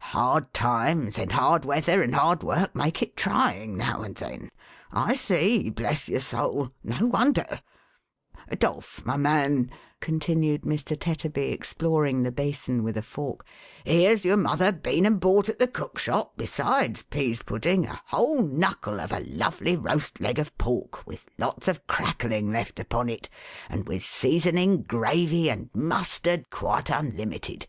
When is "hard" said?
0.00-0.54, 1.32-1.64, 2.14-2.44